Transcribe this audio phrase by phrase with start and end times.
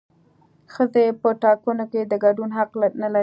[0.73, 3.19] ښځې په ټاکنو کې د ګډون حق نه لري